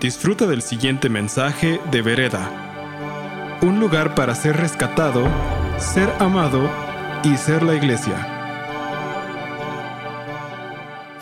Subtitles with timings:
[0.00, 3.58] Disfruta del siguiente mensaje de Vereda.
[3.62, 5.24] Un lugar para ser rescatado,
[5.78, 6.68] ser amado
[7.22, 8.30] y ser la iglesia.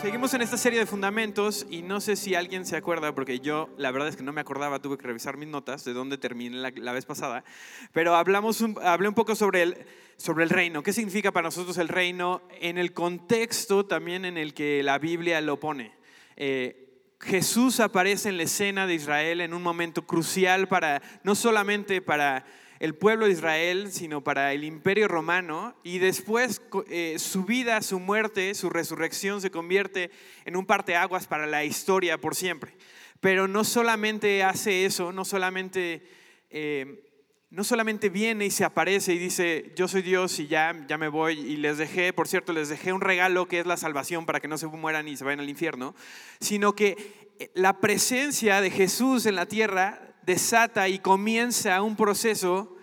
[0.01, 3.69] Seguimos en esta serie de fundamentos y no sé si alguien se acuerda, porque yo
[3.77, 6.57] la verdad es que no me acordaba, tuve que revisar mis notas de dónde terminé
[6.57, 7.45] la, vez pasada,
[7.93, 9.77] pero hablamos un, hablé un poco sobre el,
[10.17, 10.83] sobre el reino.
[10.83, 15.39] ¿Qué significa para nosotros el reino en el contexto también en el que la Biblia
[15.41, 15.93] lo pone?
[16.35, 16.82] Eh,
[17.23, 22.45] Jesús aparece en la escena de Israel en un momento crucial para, no solamente para
[22.79, 27.99] el pueblo de Israel, sino para el imperio romano, y después eh, su vida, su
[27.99, 30.11] muerte, su resurrección se convierte
[30.43, 32.75] en un parteaguas para la historia por siempre.
[33.21, 36.05] Pero no solamente hace eso, no solamente,
[36.49, 37.09] eh,
[37.53, 41.07] no solamente viene y se aparece y dice, yo soy Dios y ya, ya me
[41.07, 44.39] voy, y les dejé, por cierto, les dejé un regalo que es la salvación para
[44.39, 45.93] que no se mueran y se vayan al infierno,
[46.39, 52.75] sino que eh, la presencia de Jesús en la tierra desata y comienza un proceso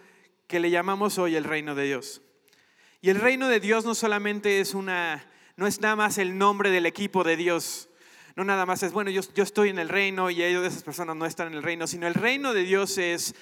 [0.46, 2.22] que le llamamos hoy el reino de Dios.
[3.00, 6.70] Y el reino de Dios no solamente es una, no es nada más el nombre
[6.70, 7.88] del equipo de Dios,
[8.36, 11.16] no nada más es, bueno, yo, yo estoy en el reino y ellos, esas personas
[11.16, 13.34] no están en el reino, sino el reino de Dios es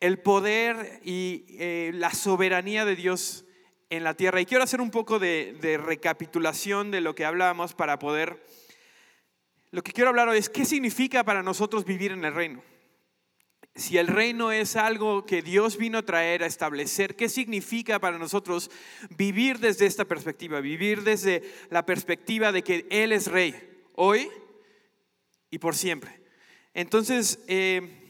[0.00, 3.44] el poder y eh, la soberanía de Dios
[3.90, 4.40] en la tierra.
[4.40, 8.44] Y quiero hacer un poco de, recapitulación de lo que hablábamos para poder...
[9.70, 12.62] Lo que quiero hablar hoy es qué significa para nosotros vivir en el reino
[13.76, 18.18] si el reino es algo que Dios vino a traer, a establecer, ¿qué significa para
[18.18, 18.70] nosotros
[19.18, 20.60] vivir desde esta perspectiva?
[20.60, 23.54] Vivir desde la perspectiva de que Él es rey,
[23.94, 24.30] hoy
[25.50, 26.22] y por siempre.
[26.72, 28.05] Entonces, eh,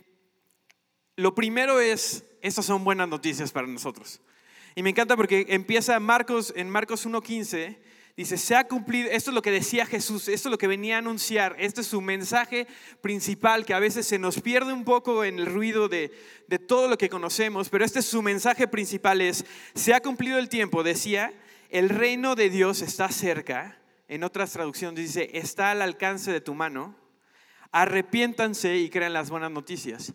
[1.17, 4.21] lo primero es, estas son buenas noticias para nosotros.
[4.75, 7.79] Y me encanta porque empieza Marcos, en Marcos 1.15,
[8.17, 10.97] Dice, se ha cumplido, esto es lo que decía Jesús, esto es lo que venía
[10.97, 12.67] a anunciar, este es su mensaje
[13.03, 16.11] principal que a veces se nos pierde un poco en el ruido de,
[16.49, 20.39] de todo lo que conocemos, pero este es su mensaje principal, es, se ha cumplido
[20.39, 21.35] el tiempo, decía,
[21.69, 26.55] el reino de Dios está cerca, en otras traducciones dice, está al alcance de tu
[26.55, 26.97] mano,
[27.71, 30.15] arrepiéntanse y crean las buenas noticias.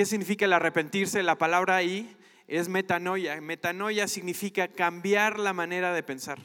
[0.00, 1.22] ¿Qué significa el arrepentirse?
[1.22, 2.16] La palabra ahí
[2.48, 3.38] es metanoia.
[3.42, 6.38] Metanoia significa cambiar la manera de pensar.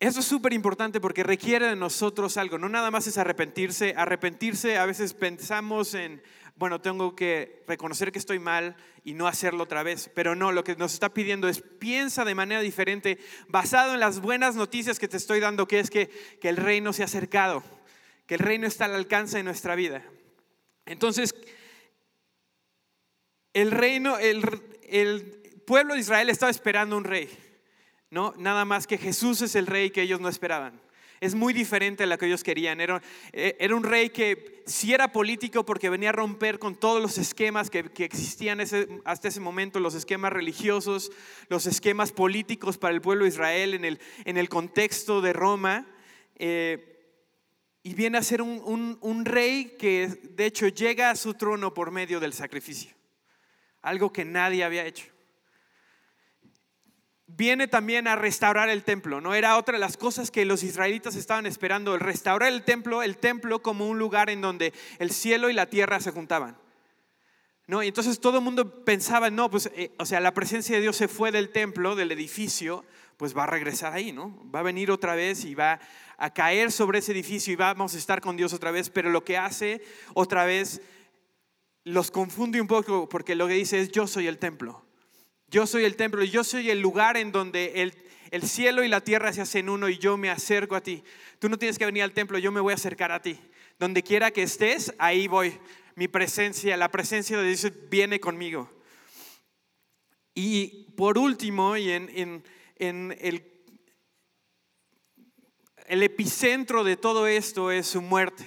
[0.00, 2.56] Eso es súper importante porque requiere de nosotros algo.
[2.56, 3.92] No nada más es arrepentirse.
[3.98, 6.22] Arrepentirse a veces pensamos en,
[6.54, 8.74] bueno, tengo que reconocer que estoy mal
[9.04, 10.10] y no hacerlo otra vez.
[10.14, 13.18] Pero no, lo que nos está pidiendo es piensa de manera diferente,
[13.48, 16.08] basado en las buenas noticias que te estoy dando, que es que,
[16.40, 17.62] que el reino se ha acercado,
[18.26, 20.02] que el reino está al alcance de nuestra vida.
[20.86, 21.34] Entonces,
[23.52, 24.42] el reino, el,
[24.88, 27.28] el pueblo de Israel estaba esperando un rey.
[28.10, 30.80] No, nada más que Jesús es el rey que ellos no esperaban.
[31.20, 32.80] Es muy diferente a lo que ellos querían.
[32.80, 33.02] Era,
[33.32, 37.18] eh, era un rey que sí era político porque venía a romper con todos los
[37.18, 38.60] esquemas que, existían
[39.04, 41.10] hasta ese momento, los esquemas religiosos,
[41.48, 45.86] los esquemas políticos para el pueblo de Israel en el, en el contexto de Roma.
[46.36, 46.95] Eh,
[47.86, 51.92] y viene a ser un, un rey que de hecho llega a su trono por
[51.92, 52.90] medio del sacrificio.
[53.80, 55.06] Algo que nadie había hecho
[57.28, 59.36] viene también a restaurar el templo, ¿no?
[59.36, 63.18] Era otra de las cosas que los israelitas estaban esperando, el restaurar el templo, el
[63.18, 66.56] templo como un lugar en donde el cielo y la tierra se juntaban.
[67.66, 67.82] ¿No?
[67.82, 70.96] Y entonces todo el mundo pensaba, no, pues, eh, o sea, la presencia de Dios
[70.96, 72.84] se fue del templo, del edificio,
[73.16, 74.40] pues va a regresar ahí, ¿no?
[74.54, 75.80] Va a venir otra vez y va
[76.16, 79.24] a caer sobre ese edificio y vamos a estar con Dios otra vez, pero lo
[79.24, 79.82] que hace
[80.14, 80.80] otra vez
[81.84, 84.84] los confunde un poco porque lo que dice es yo soy el templo.
[85.48, 87.94] Yo soy el templo, yo soy el lugar en donde el,
[88.32, 91.04] el cielo y la tierra se hacen uno y yo me acerco a ti.
[91.38, 93.38] Tú no tienes que venir al templo, yo me voy a acercar a ti.
[93.78, 95.58] Donde quiera que estés, ahí voy.
[95.98, 98.70] Mi presencia, la presencia de Dios viene conmigo.
[100.34, 102.44] Y por último, y en,
[102.76, 103.50] en, el,
[105.86, 108.44] el epicentro de todo esto es su muerte,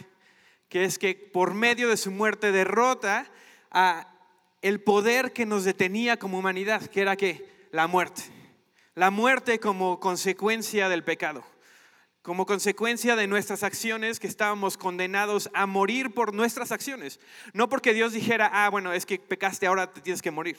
[0.70, 3.32] que es que por medio de su muerte derrota
[3.72, 4.14] a
[4.62, 8.22] el poder que nos detenía como humanidad, que era que la muerte.
[8.94, 11.44] La muerte como consecuencia del pecado,
[12.30, 17.20] como consecuencia de nuestras acciones que estábamos condenados a morir por nuestras acciones.
[17.54, 20.56] No porque Dios dijera, ah, bueno, es que pecaste, ahora te tienes que morir,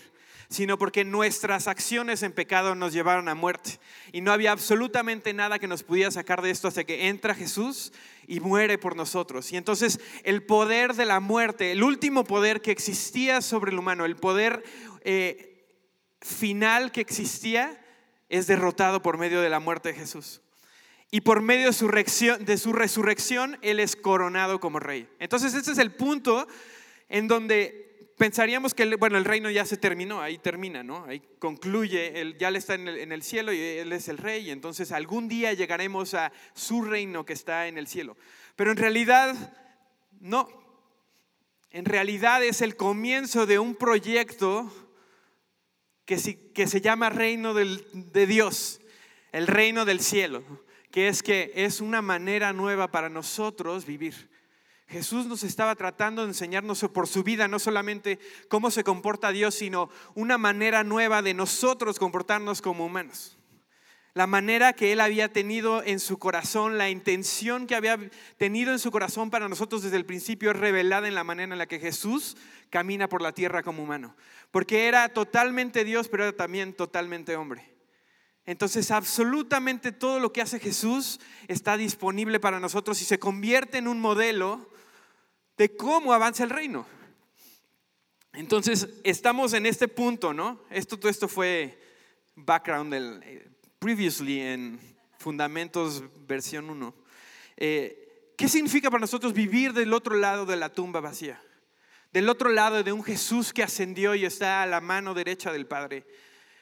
[0.48, 3.78] sino porque nuestras acciones en pecado nos llevaron a muerte.
[4.10, 7.92] Y no había absolutamente nada que nos pudiera sacar de esto hasta que entra Jesús
[8.26, 9.52] y muere por nosotros.
[9.52, 14.06] Y entonces el poder de la muerte, el último poder que existía sobre el humano,
[14.06, 14.64] el poder
[15.02, 15.68] eh,
[16.20, 17.80] final que existía,
[18.28, 20.40] es derrotado por medio de la muerte de Jesús.
[21.10, 25.08] Y por medio de su, de su resurrección Él es coronado como rey.
[25.18, 26.46] Entonces ese es el punto
[27.08, 31.04] en donde pensaríamos que bueno, el reino ya se terminó, ahí termina, ¿no?
[31.06, 35.26] Ahí concluye, él ya está en el, cielo y Él es el rey, entonces algún
[35.26, 38.16] día llegaremos a su reino que está en el cielo.
[38.56, 39.56] Pero en realidad,
[40.20, 40.48] no.
[41.70, 44.70] En realidad es el comienzo de un proyecto
[46.04, 48.80] que, se llama reino de Dios,
[49.32, 50.42] el reino del cielo
[50.90, 54.30] que es que es una manera nueva para nosotros vivir.
[54.90, 59.54] Jesús nos estaba tratando de enseñarnos por su vida, no solamente cómo se comporta Dios,
[59.54, 63.38] sino una manera nueva de nosotros comportarnos como humanos.
[64.14, 67.96] La manera que Él había tenido en su corazón, la intención que había
[68.36, 71.58] tenido en su corazón para nosotros desde el principio es revelada en la manera en
[71.58, 72.36] la que Jesús
[72.68, 74.16] camina por la tierra como humano.
[74.50, 77.69] Porque era totalmente Dios, pero era también totalmente hombre.
[78.46, 83.86] Entonces absolutamente todo lo que hace Jesús está disponible para nosotros y se convierte en
[83.86, 84.68] un modelo
[85.56, 86.86] de cómo avanza el reino.
[88.32, 90.60] Entonces estamos en este punto, ¿no?
[90.70, 91.78] Esto, todo esto fue
[92.34, 94.80] background del eh, previously en
[95.18, 96.94] Fundamentos versión 1.
[97.56, 101.42] Eh, ¿Qué significa para nosotros vivir del otro lado de la tumba vacía?
[102.12, 105.66] Del otro lado de un Jesús que ascendió y está a la mano derecha del
[105.66, 106.06] Padre,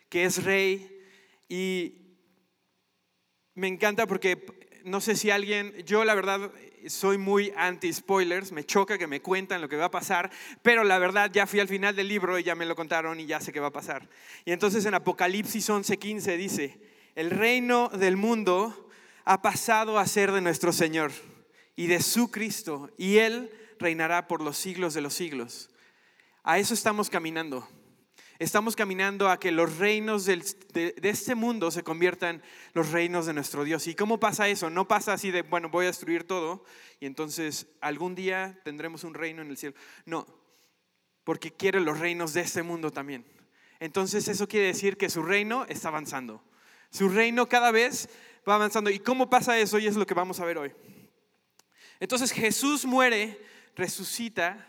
[0.09, 0.98] que es rey,
[1.49, 1.95] y
[3.55, 4.45] me encanta porque
[4.85, 6.53] no sé si alguien, yo la verdad
[6.87, 10.31] soy muy anti-spoilers, me choca que me cuentan lo que va a pasar,
[10.63, 13.27] pero la verdad ya fui al final del libro y ya me lo contaron y
[13.27, 14.09] ya sé qué va a pasar.
[14.45, 16.81] Y entonces en Apocalipsis 11:15 dice,
[17.15, 18.89] el reino del mundo
[19.25, 21.13] ha pasado a ser de nuestro Señor
[21.77, 25.71] y de su Cristo, y Él reinará por los siglos de los siglos.
[26.43, 27.69] A eso estamos caminando.
[28.39, 32.41] Estamos caminando a que los reinos de, este mundo se conviertan
[32.73, 33.89] los reinos de nuestro Dios.
[33.89, 34.71] ¿Y cómo pasa eso?
[34.71, 36.65] No pasa así de, bueno, voy a destruir todo
[37.01, 39.75] y entonces algún día tendremos un reino en el cielo.
[40.07, 40.25] No,
[41.25, 43.25] porque quiere los reinos de este mundo también.
[43.81, 46.45] Entonces eso quiere decir que su reino está avanzando.
[46.91, 48.09] Su reino cada vez
[48.49, 48.89] va avanzando.
[48.89, 49.81] ¿Y cómo pasa eso?
[49.81, 50.73] Y es lo que vamos a ver hoy.
[51.99, 53.37] Entonces Jesús muere,
[53.75, 54.65] resucita,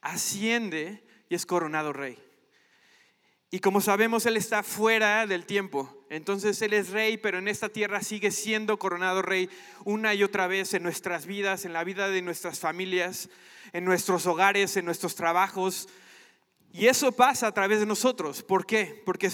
[0.00, 2.29] asciende y es coronado rey.
[3.52, 6.06] Y como sabemos, Él está fuera del tiempo.
[6.08, 9.50] Entonces Él es rey, pero en esta tierra sigue siendo coronado rey
[9.84, 13.28] una y otra vez en nuestras vidas, en la vida de nuestras familias,
[13.72, 15.88] en nuestros hogares, en nuestros trabajos.
[16.72, 18.44] Y eso pasa a través de nosotros.
[18.44, 19.02] ¿Por qué?
[19.04, 19.30] Porque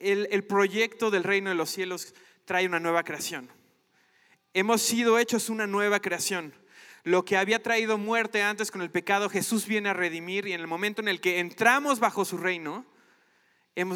[0.00, 2.14] el, el proyecto del reino de los cielos
[2.44, 3.48] trae una nueva creación.
[4.52, 6.52] Hemos sido hechos una nueva creación.
[7.04, 10.60] Lo que había traído muerte antes con el pecado, Jesús viene a redimir y en
[10.60, 12.84] el momento en el que entramos bajo su reino,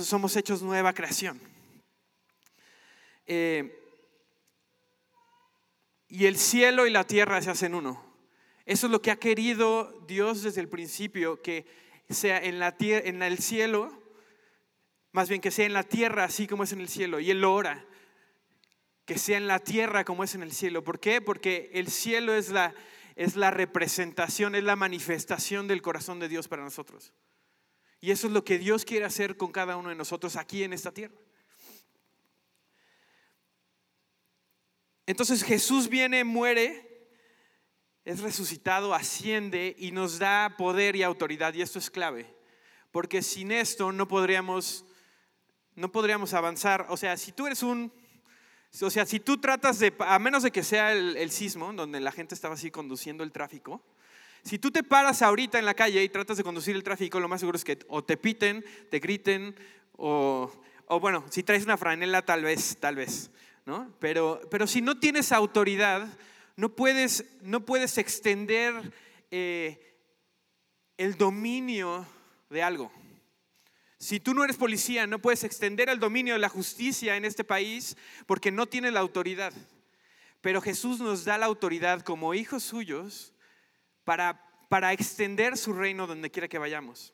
[0.03, 1.41] somos hechos nueva creación.
[3.27, 3.83] Eh,
[6.09, 8.03] y el cielo y la tierra se hacen uno.
[8.65, 11.67] Eso es lo que ha querido Dios desde el principio, que
[12.09, 14.03] sea en, el cielo,
[15.13, 17.21] más bien que sea en la tierra así como es en el cielo.
[17.21, 17.85] Y Él lo ora,
[19.05, 20.83] que sea en la tierra como es en el cielo.
[20.83, 21.21] ¿Por qué?
[21.21, 22.75] Porque el cielo es la,
[23.15, 27.13] es la representación, es la manifestación del corazón de Dios para nosotros.
[28.01, 30.73] Y eso es lo que Dios quiere hacer con cada uno de nosotros aquí en
[30.73, 31.17] esta tierra.
[35.07, 37.09] Entonces Jesús viene, muere,
[38.05, 41.55] es resucitado, asciende y nos da poder y autoridad.
[41.55, 42.27] Y esto es clave,
[42.91, 44.85] porque sin esto no podríamos,
[45.75, 46.87] no podríamos avanzar.
[46.89, 47.93] O sea, si tú eres un,
[48.81, 52.01] o sea, si tú tratas de, a menos de que sea el, el sismo, donde
[52.01, 53.83] la gente estaba así conduciendo el tráfico,
[54.43, 57.29] si tú te paras ahorita en la calle y tratas de conducir el tráfico, lo
[57.29, 59.57] más seguro es que o te piten, te griten,
[59.97, 60.51] o,
[61.01, 63.31] bueno, si traes una franela, tal vez, tal vez,
[63.65, 63.93] ¿no?
[63.99, 66.07] Pero, pero si no tienes autoridad,
[66.57, 68.93] no puedes, no puedes extender
[69.31, 69.97] eh,
[70.97, 72.07] el dominio
[72.51, 72.93] de algo.
[73.99, 77.45] Si tú no eres policía, no puedes extender el dominio de la justicia en este
[77.45, 79.53] país porque no tienes la autoridad.
[80.43, 83.33] Pero Jesús nos da la autoridad como hijos suyos
[84.07, 87.13] para, para extender su reino donde quiera que vayamos.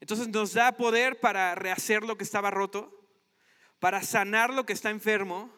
[0.00, 3.06] Entonces nos da poder para rehacer lo que estaba roto,
[3.78, 5.54] para sanar lo que está enfermo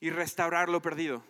[0.00, 1.24] y restaurar lo perdido.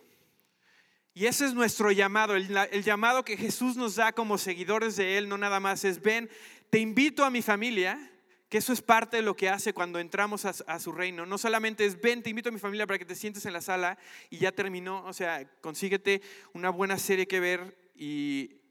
[1.13, 5.29] Y ese es nuestro llamado, el, llamado que Jesús nos da como seguidores de Él,
[5.29, 6.29] no nada más es, ven,
[6.71, 8.11] te invito a mi familia,
[8.49, 11.25] que eso es parte de lo que hace cuando entramos a, a, su reino.
[11.27, 13.61] No solamente es, ven, te invito a mi familia para que te sientes en la
[13.61, 13.97] sala
[14.31, 16.21] y ya terminó, o sea, consíguete
[16.53, 18.61] una buena serie que ver y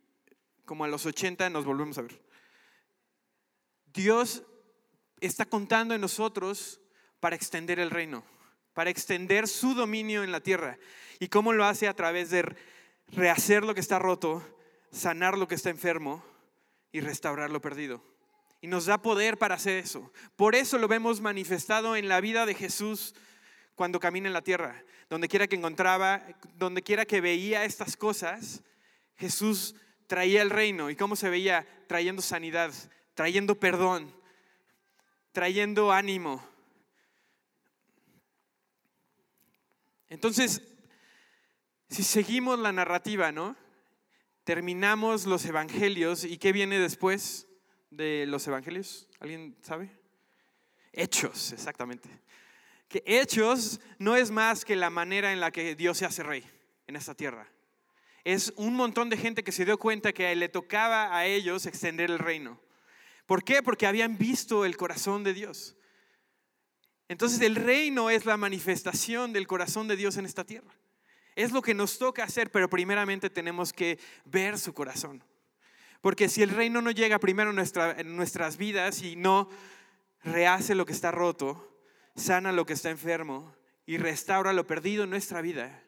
[0.65, 2.23] como a los 80 nos volvemos a ver.
[3.93, 4.43] Dios
[5.21, 6.81] está contando en nosotros
[7.21, 8.25] para extender el reino.
[8.75, 10.77] para extender su dominio en la tierra.
[11.19, 11.89] ¿Y cómo lo hace?
[11.89, 12.45] A través de
[13.09, 14.47] rehacer lo que está roto,
[14.91, 16.23] sanar lo que está enfermo
[16.93, 18.03] y restaurar lo perdido.
[18.61, 20.13] Y nos da poder para hacer eso.
[20.37, 23.15] Por eso lo vemos manifestado en la vida de Jesús
[23.77, 24.85] cuando camina en la tierra.
[25.09, 26.23] Donde quiera que encontraba,
[26.59, 28.63] donde quiera que veía estas cosas,
[29.17, 29.75] Jesús
[30.07, 30.91] traía el reino.
[30.91, 31.67] ¿Y cómo se veía?
[31.87, 32.73] Trayendo sanidad,
[33.15, 34.15] trayendo perdón,
[35.33, 36.47] trayendo ánimo.
[40.09, 40.63] Entonces,
[41.89, 43.57] si seguimos la narrativa, ¿no?
[44.45, 47.49] Terminamos los evangelios y ¿qué viene después
[47.91, 49.09] de los evangelios?
[49.19, 49.91] ¿Alguien sabe?
[50.93, 52.09] Hechos, exactamente.
[52.89, 56.49] Que hechos no es más que la manera en la que Dios se hace rey
[56.87, 57.51] en esta tierra
[58.27, 62.11] es un montón de gente que se dio cuenta que le tocaba a ellos extender
[62.11, 62.61] el reino.
[63.25, 63.63] ¿Por qué?
[63.63, 65.77] Porque habían visto el corazón de Dios.
[67.07, 70.75] Entonces el reino es la manifestación del corazón de Dios en esta tierra.
[71.37, 75.23] Es lo que nos toca hacer, pero primeramente tenemos que ver su corazón.
[76.01, 79.49] Porque si el reino no llega primero en, nuestras vidas y no
[80.25, 81.81] rehace lo que está roto,
[82.17, 83.55] sana lo que está enfermo
[83.87, 85.86] y restaura lo perdido en nuestra vida,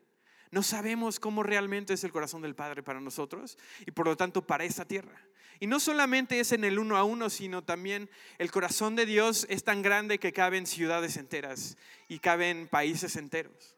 [0.51, 4.47] no sabemos cómo realmente es el corazón del Padre para nosotros y por lo tanto
[4.47, 5.21] para esta tierra.
[5.61, 9.47] Y no solamente es en el uno a uno, sino también el corazón de Dios
[9.51, 11.77] es tan grande que cabe en ciudades enteras
[12.09, 13.75] y cabe en países enteros.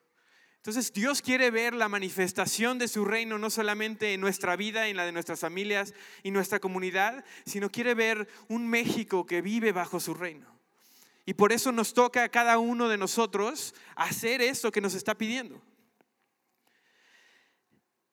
[0.57, 4.97] Entonces Dios quiere ver la manifestación de su reino no solamente en nuestra vida, en
[4.97, 10.01] la de nuestras familias y nuestra comunidad, sino quiere ver un México que vive bajo
[10.01, 10.55] su reino.
[11.25, 15.17] Y por eso nos toca a cada uno de nosotros hacer esto que nos está
[15.17, 15.63] pidiendo.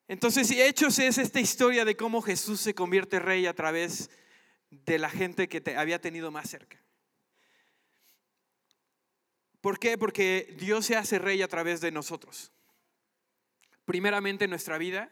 [0.08, 4.10] Entonces, Hechos es esta historia de cómo Jesús se convierte rey a través
[4.70, 6.82] de la gente que te había tenido más cerca.
[9.60, 9.98] ¿Por qué?
[9.98, 12.54] Porque Dios se hace rey a través de nosotros.
[13.84, 15.12] Primeramente en nuestra vida,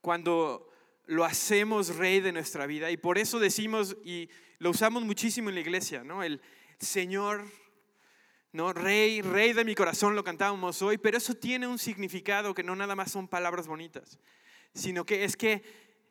[0.00, 0.70] cuando
[1.06, 5.54] lo hacemos rey de nuestra vida, y por eso decimos, y lo usamos muchísimo en
[5.54, 6.22] la iglesia, ¿no?
[6.22, 6.40] El
[6.78, 7.44] Señor
[8.54, 8.72] ¿no?
[8.72, 12.76] Rey, rey de mi corazón lo cantábamos hoy, pero eso tiene un significado que no
[12.76, 14.20] nada más son palabras bonitas,
[14.72, 15.64] sino que es que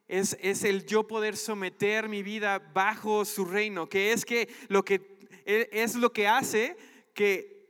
[0.09, 4.83] es, es el yo poder someter mi vida bajo su reino, que es que lo
[4.83, 6.75] que e, es lo que hace
[7.13, 7.65] que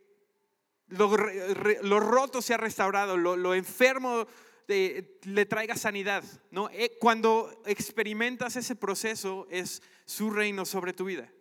[0.88, 1.16] lo,
[1.84, 4.26] lo roto sea restaurado, lo, lo enfermo
[4.68, 6.24] de, le traiga sanidad.
[6.50, 6.72] ¿no?
[6.72, 11.32] E, cuando experimentas ese proceso es su reino sobre tu vida.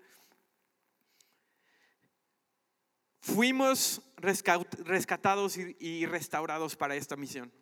[3.23, 7.53] Fuimos rescatados y restaurados para esta misión.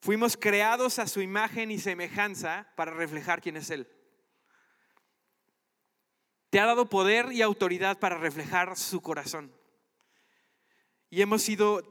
[0.00, 3.88] Fuimos creados a su imagen y semejanza para reflejar quién es Él.
[6.48, 9.52] Te ha dado poder y autoridad para reflejar su corazón.
[11.10, 11.82] Y hemos sido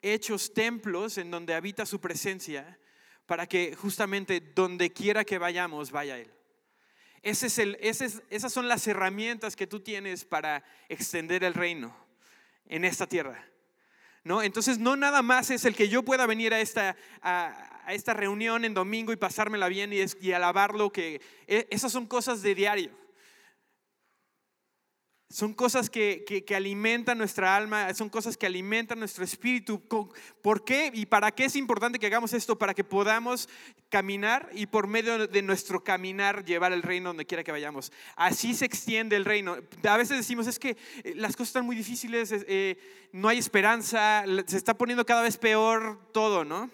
[0.00, 2.78] hechos templos en donde habita su presencia
[3.26, 6.37] para que justamente donde quiera que vayamos vaya Él
[7.22, 11.94] esas son las herramientas que tú tienes para extender el reino
[12.66, 13.44] en esta tierra.
[14.24, 14.42] ¿No?
[14.42, 18.64] Entonces no nada más es el que yo pueda venir a esta, a, esta reunión
[18.64, 22.90] en domingo y pasármela bien y, y alabarlo, que e, esas son cosas de diario.
[25.30, 29.82] Son cosas que, alimentan nuestra alma, son cosas que alimentan nuestro espíritu.
[30.40, 32.56] ¿Por qué y para qué es importante que hagamos esto?
[32.56, 33.46] Para que podamos
[33.90, 37.92] caminar y por medio de nuestro caminar llevar el reino donde quiera que vayamos.
[38.16, 39.58] Así se extiende el reino.
[39.86, 42.78] A veces decimos, es que eh, las cosas están muy difíciles, eh,
[43.12, 46.70] no hay esperanza, se está poniendo cada vez peor todo, ¿no?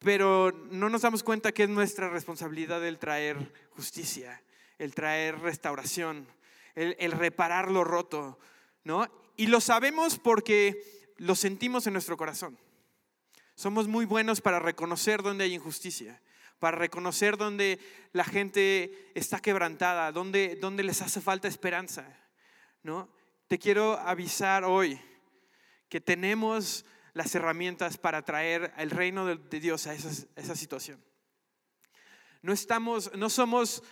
[0.00, 4.42] Pero no nos damos cuenta que es nuestra responsabilidad el traer justicia,
[4.78, 6.26] el traer restauración
[6.74, 8.38] el, reparar lo roto,
[8.84, 9.06] ¿no?
[9.36, 12.58] Y lo sabemos porque lo sentimos en nuestro corazón.
[13.54, 16.20] Somos muy buenos para reconocer dónde hay injusticia,
[16.58, 17.78] para reconocer dónde
[18.12, 22.06] la gente está quebrantada, dónde, dónde les hace falta esperanza,
[22.82, 23.08] ¿no?
[23.48, 25.00] Te quiero avisar hoy
[25.88, 26.84] que tenemos
[27.14, 31.02] las herramientas para traer el reino de, Dios a esa situación.
[32.42, 33.82] No estamos, no somos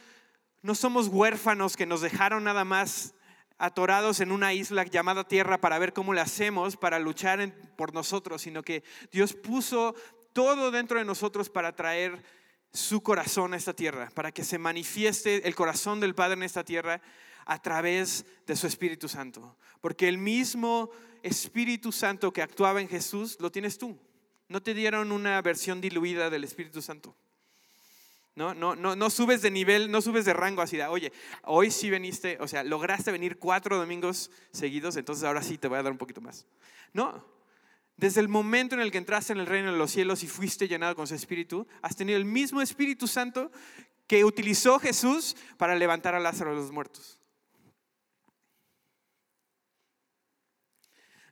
[0.63, 3.15] no somos huérfanos que nos dejaron nada más
[3.59, 8.43] atorados en una isla llamada tierra para ver cómo le hacemos para luchar por nosotros,
[8.43, 9.95] sino que Dios puso
[10.33, 12.23] todo dentro de nosotros para traer
[12.73, 16.65] su corazón a esta tierra, para que se manifieste el corazón del Padre en esta
[16.65, 17.01] tierra
[17.47, 19.57] a través de su Espíritu Santo.
[19.81, 20.91] Porque el mismo
[21.23, 23.99] Espíritu Santo que actuaba en Jesús lo tienes tú.
[24.49, 27.17] No te dieron una versión diluida del Espíritu Santo.
[28.39, 31.73] No, no, no, no subes de nivel, no subes de rango así de, oye, hoy
[31.73, 35.83] sí veniste, o sea, lograste venir cuatro domingos seguidos, entonces ahora sí te voy a
[35.83, 36.47] dar un poquito más.
[36.93, 37.27] No,
[37.97, 40.69] desde el momento en el que entraste en el reino de los cielos y fuiste
[40.69, 43.51] llenado con su Espíritu, has tenido el mismo Espíritu Santo
[44.07, 47.19] que utilizó Jesús para levantar a Lázaro de los muertos.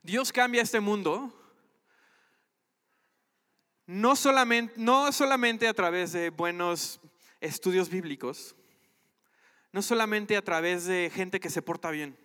[0.03, 1.33] Dios cambia este mundo
[3.87, 6.99] no solamente, a través de buenos
[7.39, 8.55] estudios bíblicos,
[9.71, 12.17] no solamente a través de gente que se porta bien.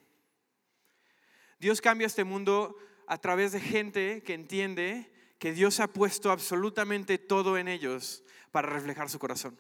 [1.61, 2.77] Dios cambia este mundo
[3.07, 8.69] a través de gente que entiende que Dios ha puesto absolutamente todo en ellos para
[8.69, 9.57] reflejar su corazón.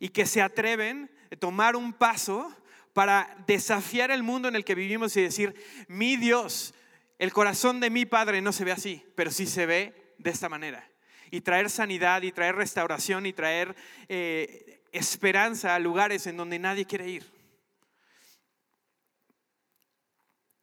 [0.00, 2.52] Y que se atreven a tomar un paso
[2.92, 5.54] para desafiar el mundo en el que vivimos y decir,
[5.86, 6.74] mi Dios,
[7.18, 10.48] el corazón de mi Padre no se ve así, pero sí se ve de esta
[10.48, 10.88] manera.
[11.30, 13.74] Y traer sanidad y traer restauración y traer
[14.08, 17.36] eh, esperanza a lugares en donde nadie quiere ir.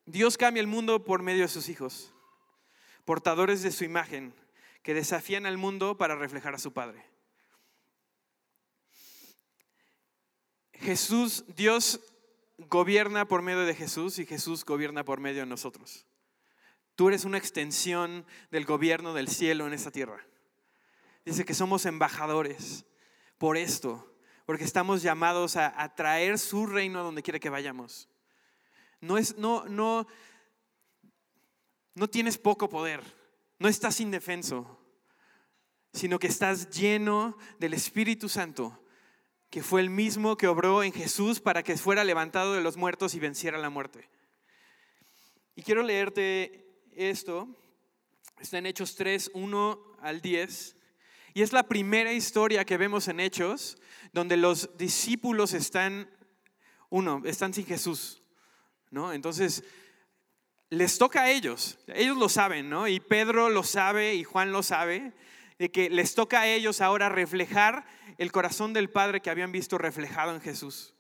[0.06, 2.14] Dios cambia el mundo por medio de sus hijos,
[3.06, 4.34] portadores de su imagen,
[4.82, 7.06] que desafían al mundo para reflejar a su Padre.
[10.74, 12.02] Jesús, Dios
[12.58, 16.06] gobierna por medio de Jesús y Jesús gobierna por medio de nosotros.
[16.96, 20.24] Tú eres una extensión del gobierno del cielo en esta tierra.
[21.26, 22.86] Dice que somos embajadores
[23.38, 28.10] por esto, porque estamos llamados a, traer su reino a donde quiera que vayamos.
[29.02, 30.06] No es, no, no,
[31.96, 33.02] no tienes poco poder,
[33.58, 34.80] no estás indefenso,
[35.94, 38.84] sino que estás lleno del Espíritu Santo,
[39.50, 43.14] que fue el mismo que obró en Jesús para que fuera levantado de los muertos
[43.16, 44.10] y venciera la muerte.
[45.56, 47.48] Y quiero leerte esto
[48.40, 50.76] está en Hechos 3, 1 al 10.
[51.34, 53.78] Y es la primera historia que vemos en Hechos
[54.12, 56.10] donde los discípulos están,
[56.90, 58.22] uno, están sin Jesús.
[58.92, 59.12] ¿no?
[59.12, 59.64] Entonces,
[60.70, 61.80] les toca a ellos.
[61.88, 62.88] Ellos lo saben, ¿no?
[62.88, 65.14] Y Pedro lo sabe y Juan lo sabe,
[65.58, 67.86] de que les toca a ellos ahora reflejar
[68.18, 70.93] el corazón del Padre que habían visto reflejado en Jesús.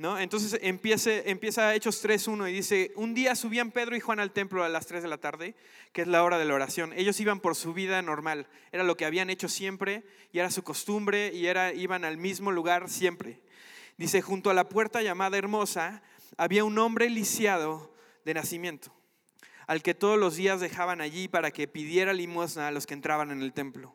[0.00, 4.62] Entonces empieza, empieza Hechos 3.1 y dice, un día subían Pedro y Juan al templo
[4.62, 5.56] a las 3 de la tarde,
[5.92, 6.92] que es la hora de la oración.
[6.92, 10.62] Ellos iban por su vida normal, era lo que habían hecho siempre y era su
[10.62, 13.40] costumbre y era, iban al mismo lugar siempre.
[13.96, 16.00] Dice, junto a la puerta llamada Hermosa
[16.36, 17.92] había un hombre lisiado
[18.24, 18.94] de nacimiento,
[19.66, 23.32] al que todos los días dejaban allí para que pidiera limosna a los que entraban
[23.32, 23.92] en el templo.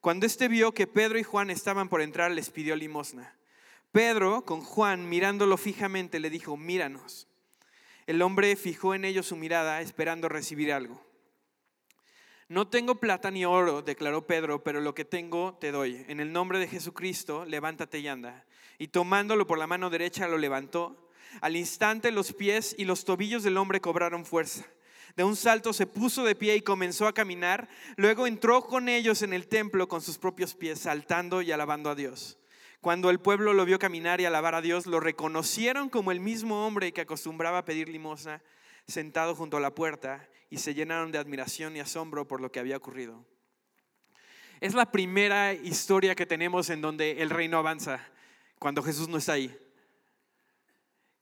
[0.00, 3.35] Cuando éste vio que Pedro y Juan estaban por entrar, les pidió limosna.
[3.96, 7.28] Pedro, con Juan, mirándolo fijamente, le dijo, míranos.
[8.06, 11.02] El hombre fijó en ellos su mirada, esperando recibir algo.
[12.46, 16.04] No tengo plata ni oro, declaró Pedro, pero lo que tengo te doy.
[16.08, 18.44] En el nombre de Jesucristo, levántate y anda.
[18.76, 21.08] Y tomándolo por la mano derecha, lo levantó.
[21.40, 24.66] Al instante los pies y los tobillos del hombre cobraron fuerza.
[25.16, 27.66] De un salto se puso de pie y comenzó a caminar.
[27.96, 31.94] Luego entró con ellos en el templo con sus propios pies, saltando y alabando a
[31.94, 32.36] Dios.
[32.86, 36.64] Cuando el pueblo lo vio caminar y alabar a Dios, lo reconocieron como el mismo
[36.64, 38.44] hombre que acostumbraba a pedir limosna
[38.86, 42.60] sentado junto a la puerta y se llenaron de admiración y asombro por lo que
[42.60, 43.26] había ocurrido.
[44.60, 48.08] Es la primera historia que tenemos en donde el reino avanza
[48.60, 49.58] cuando Jesús no está ahí.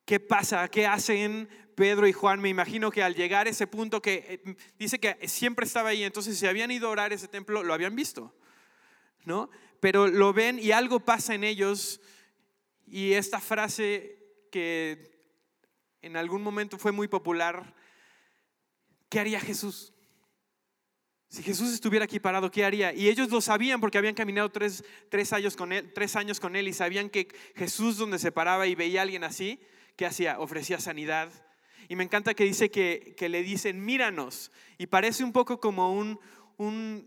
[0.05, 0.69] ¿Qué pasa?
[0.69, 2.43] ¿Qué hacen Pedro y Juan?
[2.43, 6.05] Me imagino que al llegar a ese punto que eh, dice que siempre estaba ahí,
[6.05, 8.35] entonces si habían ido a orar ese templo, lo habían visto.
[9.25, 9.49] ¿No?
[9.85, 12.01] Pero lo ven y algo pasa en ellos.
[12.87, 14.19] Y esta frase
[14.51, 15.29] que
[16.01, 17.75] en algún momento fue muy popular,
[19.11, 19.93] ¿qué haría Jesús?
[21.29, 22.95] Si Jesús estuviera aquí parado, ¿qué haría?
[22.95, 24.83] Y ellos lo sabían porque habían caminado tres,
[25.35, 28.75] años con él, tres años con él y sabían que Jesús donde se paraba y
[28.75, 29.61] veía a alguien así,
[29.97, 30.41] ¿qué hacía?
[30.41, 31.31] Ofrecía sanidad.
[31.91, 34.51] Y me encanta que dice que, le dicen, míranos.
[34.79, 36.19] Y parece un poco como un,
[36.57, 37.07] un,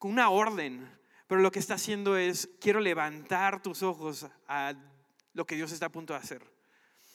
[0.00, 0.92] una orden.
[1.26, 4.74] Pero lo que está haciendo es, quiero levantar tus ojos a
[5.32, 6.42] lo que Dios está a punto de hacer.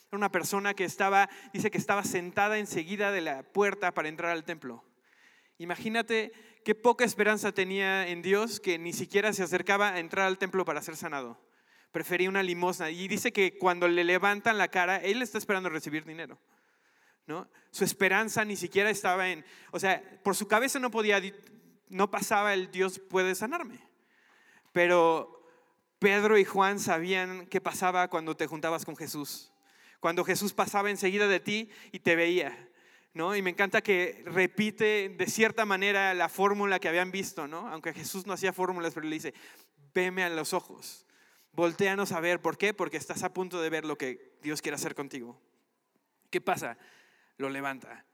[0.08, 4.32] Era una persona que estaba, dice que estaba sentada enseguida de la puerta para entrar
[4.32, 4.84] al templo.
[5.58, 6.32] Imagínate
[6.64, 10.64] qué poca esperanza tenía en Dios que ni siquiera se acercaba a entrar al templo
[10.64, 11.40] para ser sanado.
[11.92, 12.90] Prefería una limosna.
[12.90, 16.38] Y dice que cuando le levantan la cara, él está esperando recibir dinero.
[17.26, 17.48] ¿no?
[17.70, 21.20] Su esperanza ni siquiera estaba en, o sea, por su cabeza no podía,
[21.88, 23.89] no pasaba el Dios puede sanarme.
[24.72, 25.42] Pero
[25.98, 29.52] Pedro y Juan sabían qué pasaba cuando te juntabas con Jesús.
[30.00, 32.70] Cuando Jesús pasaba enseguida de ti y te veía.
[33.12, 33.34] ¿no?
[33.34, 37.68] Y me encanta que repite de cierta manera la fórmula que habían visto, ¿no?
[37.68, 39.34] Aunque Jesús no hacía fórmulas, pero le dice,
[39.92, 41.06] veme a los ojos.
[41.52, 42.40] Volteanos a ver.
[42.40, 42.72] ¿Por qué?
[42.72, 45.40] Porque estás a punto de ver lo que Dios quiere hacer contigo.
[46.30, 46.78] ¿Qué pasa?
[47.36, 48.04] Lo levanta.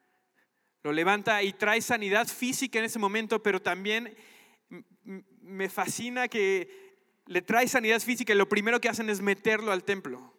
[0.82, 4.16] Lo levanta y trae sanidad física en ese momento, pero también
[5.42, 6.86] me fascina que
[7.26, 10.34] le trae sanidad física y lo primero que hacen es meterlo al templo.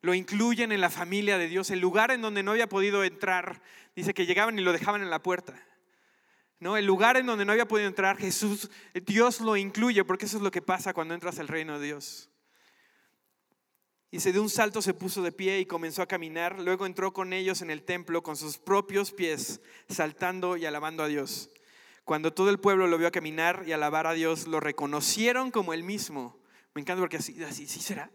[0.00, 3.62] Lo incluyen en la familia de Dios, el lugar en donde no había podido entrar.
[3.96, 5.60] Dice que llegaban y lo dejaban en la puerta.
[6.60, 6.76] ¿No?
[6.76, 8.70] El lugar en donde no había podido entrar, Jesús,
[9.06, 12.30] Dios lo incluye, porque eso es lo que pasa cuando entras al reino de Dios.
[14.10, 16.58] Y se de un salto se puso de pie y comenzó a caminar.
[16.60, 21.08] Luego entró con ellos en el templo con sus propios pies, saltando y alabando a
[21.08, 21.50] Dios.
[22.08, 25.82] Cuando todo el pueblo lo vio caminar y alabar a Dios, lo reconocieron como el
[25.82, 26.40] mismo.
[26.72, 28.10] Me encanta porque así, así ¿sí será?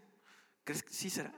[0.63, 1.31] ¿Crees que sí será?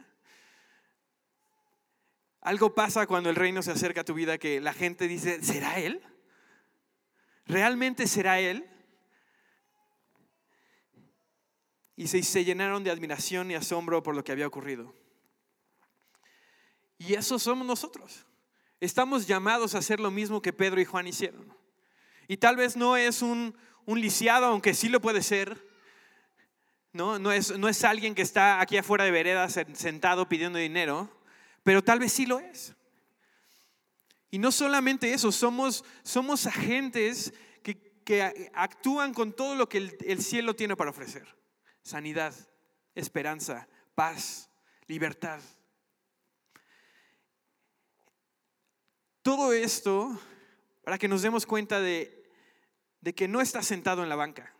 [2.39, 5.80] Algo pasa cuando el reino se acerca a tu vida que la gente dice, ¿será
[5.80, 6.02] Él?
[7.46, 8.65] ¿Realmente será Él?
[11.98, 14.96] Y se, se llenaron de admiración y asombro por lo que había ocurrido.
[17.00, 18.26] Y eso somos nosotros.
[18.80, 21.64] Estamos llamados a hacer lo mismo que Pedro y Juan hicieron.
[22.27, 23.55] Y tal vez no es un,
[23.88, 25.63] lisiado, aunque sí lo puede ser.
[26.91, 27.19] ¿no?
[27.19, 31.09] No, es, no es alguien que está aquí afuera de vereda sentado pidiendo dinero,
[31.63, 32.73] pero tal vez sí lo es.
[34.31, 37.33] Y no solamente eso, somos, somos agentes
[37.63, 41.27] que, que, actúan con todo lo que el cielo tiene para ofrecer.
[41.83, 42.33] Sanidad,
[42.95, 44.49] esperanza, paz,
[44.88, 45.41] libertad.
[49.21, 50.19] Todo esto
[50.86, 52.30] para que nos demos cuenta de,
[53.15, 54.54] que no estás sentado en la banca.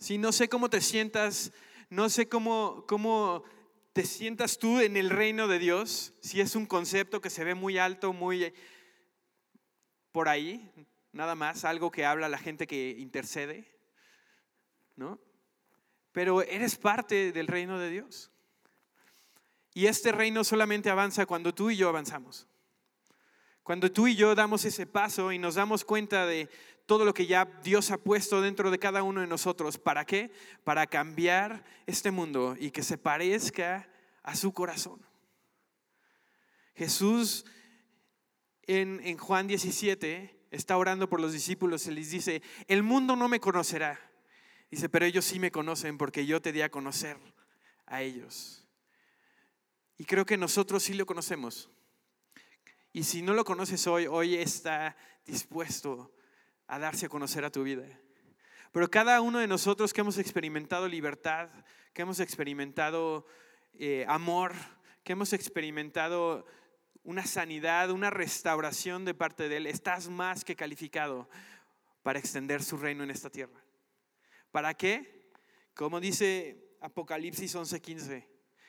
[0.00, 1.52] Si no sé cómo te sientas,
[1.88, 3.44] no sé cómo, cómo
[3.92, 7.54] te sientas tú en el reino de Dios, si es un concepto que se ve
[7.54, 8.52] muy alto, muy
[10.10, 10.68] por ahí,
[11.12, 13.70] nada más, algo que habla la gente que intercede,
[14.96, 15.20] ¿no?
[16.10, 18.32] Pero eres parte del reino de Dios.
[19.74, 22.48] Y este reino solamente avanza cuando tú y yo avanzamos.
[23.64, 26.50] Cuando tú y yo damos ese paso y nos damos cuenta de
[26.84, 30.30] todo lo que ya Dios ha puesto dentro de cada uno de nosotros, ¿para qué?
[30.64, 33.88] Para cambiar este mundo y que se parezca
[34.22, 35.00] a su corazón.
[36.74, 37.46] Jesús
[38.66, 43.40] en, Juan 17 está orando por los discípulos y les dice, el mundo no me
[43.40, 43.98] conocerá.
[44.70, 47.16] Dice, pero ellos sí me conocen porque yo te di a conocer
[47.86, 48.68] a ellos.
[49.96, 51.70] Y creo que nosotros sí lo conocemos.
[52.94, 56.14] Y si no lo conoces hoy, hoy está dispuesto
[56.68, 57.84] a darse a conocer a tu vida.
[58.70, 61.50] Pero cada uno de nosotros que hemos experimentado libertad,
[61.92, 63.26] que hemos experimentado
[63.72, 64.52] eh, amor,
[65.02, 66.46] que hemos experimentado
[67.02, 71.28] una sanidad, una restauración de parte de Él, estás más que calificado
[72.04, 73.60] para extender su reino en esta tierra.
[74.52, 75.32] ¿Para qué?
[75.74, 78.24] Como dice Apocalipsis 11:15,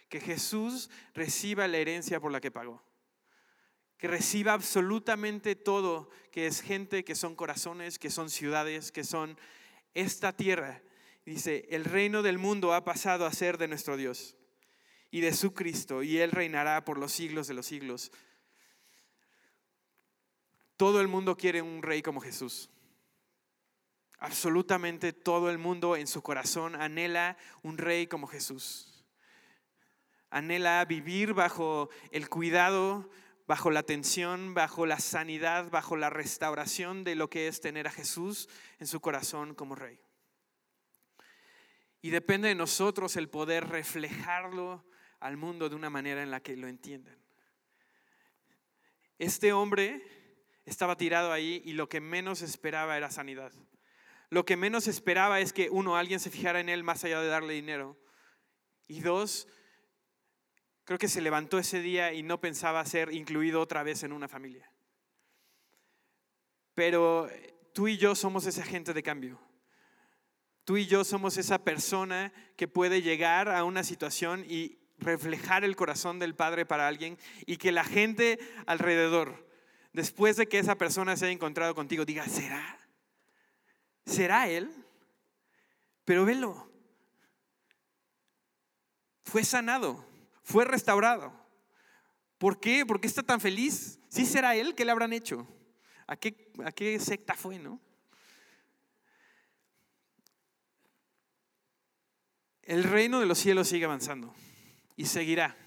[0.10, 2.82] que Jesús reciba la herencia por la que pagó
[3.98, 9.38] que reciba absolutamente todo, que es gente, que son corazones, que son ciudades, que son
[9.94, 10.82] esta tierra.
[11.26, 14.36] Dice, el reino del mundo ha pasado a ser de nuestro Dios
[15.12, 18.12] y de su Cristo, y Él reinará por los siglos de los siglos.
[20.78, 22.70] Todo el mundo quiere un rey como Jesús.
[24.20, 29.06] Absolutamente todo el mundo en su corazón anhela un rey como Jesús.
[30.30, 33.10] Anhela vivir bajo el cuidado,
[33.48, 37.92] bajo la atención, bajo la sanidad, bajo la restauración de lo que es tener a
[37.92, 40.00] Jesús en su corazón como rey.
[42.02, 44.86] Y depende de nosotros el poder reflejarlo
[45.20, 47.18] al mundo de una manera en la que lo entiendan.
[49.18, 50.04] Este hombre
[50.66, 53.52] estaba tirado ahí y lo que menos esperaba era sanidad.
[54.30, 57.28] Lo que menos esperaba es que uno, alguien se fijara en él más allá de
[57.28, 57.98] darle dinero.
[58.88, 59.48] Y dos,
[60.86, 64.28] Creo que se levantó ese día y no pensaba ser incluido otra vez en una
[64.28, 64.72] familia.
[66.76, 67.28] Pero
[67.74, 69.42] tú y yo somos ese agente de cambio.
[70.64, 75.76] Tú y yo somos esa persona que puede llegar a una situación y reflejar el
[75.76, 77.18] corazón del Padre para alguien
[77.48, 79.48] y que la gente alrededor,
[79.92, 82.78] después de que esa persona se haya encontrado contigo, diga, ¿será?
[84.06, 84.72] ¿Será Él?
[86.04, 86.72] Pero velo,
[89.24, 90.06] fue sanado
[90.46, 91.34] fue restaurado.
[92.38, 92.86] ¿Por qué?
[92.86, 94.00] ¿Por qué está tan feliz?
[94.08, 94.76] ¿Sí será él?
[94.76, 95.48] ¿Qué le habrán hecho?
[96.08, 97.82] ¿A qué, a qué secta fue, no?
[102.62, 104.34] El reino de los cielos sigue avanzando
[104.96, 105.58] y seguirá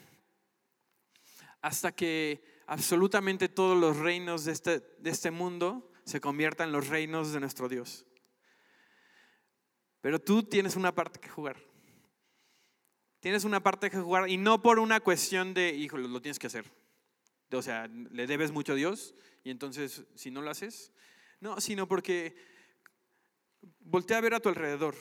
[1.60, 6.88] hasta que absolutamente todos los reinos de este, de este mundo se conviertan en los
[6.88, 8.06] reinos de nuestro Dios.
[10.00, 11.67] Pero tú tienes una parte que jugar.
[13.20, 16.46] Tienes una parte que jugar y no por una cuestión de, híjole, lo tienes que
[16.46, 16.70] hacer.
[17.50, 20.92] O sea, le debes mucho a Dios y entonces si no lo haces,
[21.40, 22.36] no, sino porque
[23.80, 24.94] voltea a ver a tu alrededor.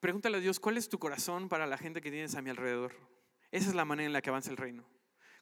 [0.00, 2.92] Pregúntale a Dios, ¿cuál es tu corazón para la gente que tienes a mi alrededor?
[3.50, 4.84] Esa es la manera en la que avanza el reino.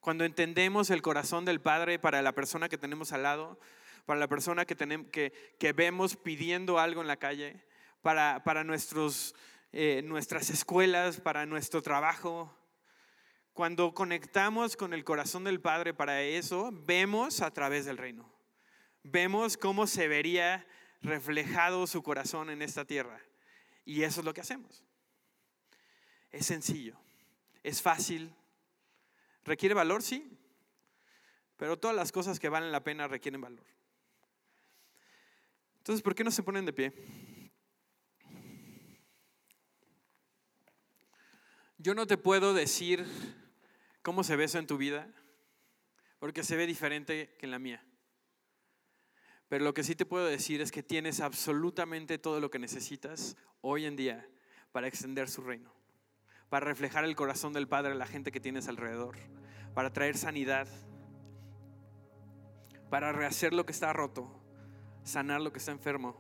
[0.01, 3.61] Cuando entendemos el corazón del Padre para la persona que tenemos al lado,
[4.05, 7.65] para la persona que, tenemos, que, que vemos pidiendo algo en la calle,
[8.03, 9.35] para, para nuestros,
[9.73, 12.55] eh, nuestras escuelas, para nuestro trabajo.
[13.53, 18.33] Cuando conectamos con el corazón del Padre para eso, vemos a través del reino.
[19.03, 20.67] Vemos cómo se vería
[21.03, 23.21] reflejado su corazón en esta tierra.
[23.85, 24.85] Y eso es lo que hacemos.
[26.31, 26.97] Es sencillo,
[27.63, 28.33] es fácil,
[29.45, 30.39] requiere valor, sí,
[31.57, 33.67] pero todas las cosas que valen la pena requieren valor.
[35.79, 36.93] Entonces, ¿por qué no se ponen de pie?
[41.83, 43.07] Yo no te puedo decir
[44.03, 45.09] cómo se ve eso en tu vida,
[46.19, 47.83] porque se ve diferente que en la mía.
[49.49, 53.35] Pero lo que sí te puedo decir es que tienes absolutamente todo lo que necesitas
[53.63, 54.29] hoy en día
[54.73, 55.73] para extender su reino,
[56.51, 59.17] para reflejar el corazón del Padre a la gente que tienes alrededor,
[59.73, 60.69] para traer sanidad,
[62.91, 64.31] para rehacer lo que está roto,
[65.03, 66.15] sanar lo que está enfermo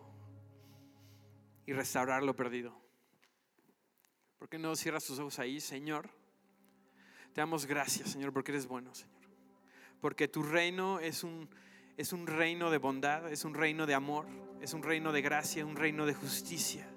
[1.67, 2.81] y restaurar lo perdido.
[4.41, 6.09] ¿Por qué no cierras tus ojos ahí, Señor?
[7.35, 9.21] Te damos gracias, Señor, porque eres bueno, Señor.
[10.01, 11.47] Porque tu reino es un,
[11.99, 14.27] es un reino de bondad, es un reino de amor,
[14.63, 16.89] es un reino de gracia, un reino de justicia.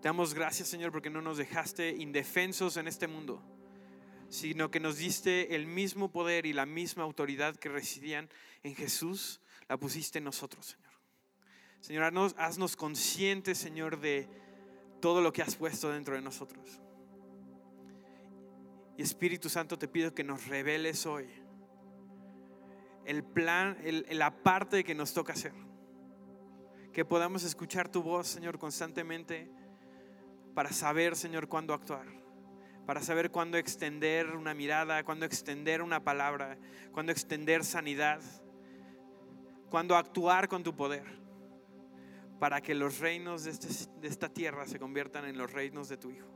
[0.00, 3.42] Te damos gracias, Señor, porque no nos dejaste indefensos en este mundo,
[4.28, 8.30] sino que nos diste el mismo poder y la misma autoridad que residían
[8.62, 10.78] en Jesús, la pusiste en nosotros.
[11.86, 14.28] Señor, haznos, conscientes, Señor, de
[15.00, 16.80] todo lo que has puesto dentro de nosotros.
[18.96, 21.28] Y Espíritu Santo, te pido que nos reveles hoy
[23.04, 23.78] el plan,
[24.10, 25.52] la parte que nos toca hacer.
[26.92, 29.48] Que podamos escuchar tu voz, Señor, constantemente
[30.56, 32.08] para saber, Señor, cuándo actuar.
[32.84, 36.58] Para saber cuándo extender una mirada, cuándo extender una palabra,
[36.90, 38.20] cuándo extender sanidad,
[39.70, 41.25] cuándo actuar con tu poder
[42.38, 43.68] para que los reinos este,
[44.00, 46.28] de, esta tierra se conviertan en los reinos de tu Hijo.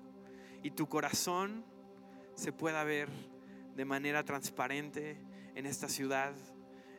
[0.62, 1.64] Y tu corazón
[2.34, 3.08] se pueda ver
[3.76, 5.18] de manera transparente
[5.54, 6.34] en esta ciudad,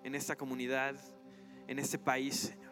[0.04, 0.96] en esta comunidad,
[1.68, 2.72] en este país, Señor.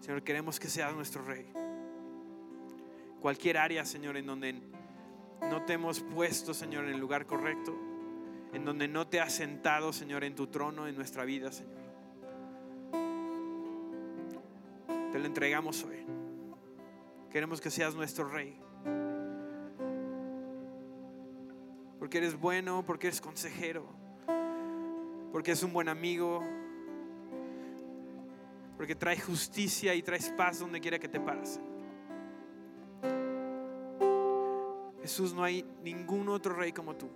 [0.00, 1.46] Señor, queremos que seas nuestro Rey.
[3.20, 4.54] Cualquier área, Señor, en donde
[5.42, 7.76] no te hemos puesto, Señor, en el lugar correcto,
[8.52, 11.77] en donde no te has sentado, Señor, en tu trono en nuestra vida, Señor.
[15.12, 16.04] Te lo entregamos hoy.
[17.30, 18.58] Queremos que seas nuestro rey.
[21.98, 23.84] Porque eres bueno, porque eres consejero,
[25.32, 26.42] porque es un buen amigo,
[28.76, 31.60] porque trae justicia y traes paz donde quiera que te pares.
[35.02, 37.08] Jesús, no hay ningún otro rey como tú.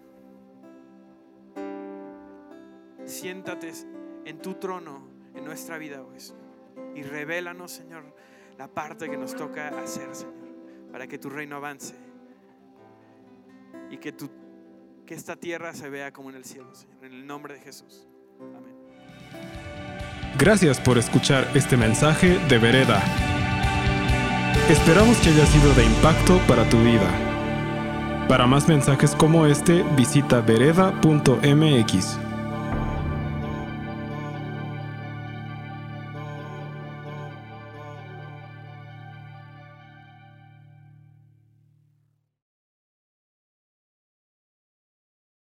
[3.04, 3.72] Siéntate
[4.24, 5.02] en tu trono
[5.34, 6.41] en nuestra vida hoy
[6.94, 8.04] y revélanos, Señor,
[8.58, 10.34] la parte que nos toca hacer, Señor,
[10.90, 11.94] para que tu reino avance
[13.90, 14.30] y que, tu,
[15.06, 18.06] que esta tierra se vea como en el cielo, Señor, en el nombre de Jesús.
[18.40, 18.76] Amén.
[20.38, 23.02] Gracias por escuchar este mensaje de Vereda.
[24.68, 27.08] Esperamos que haya sido de impacto para tu vida.
[28.28, 32.21] Para más mensajes como este, visita vereda.mx.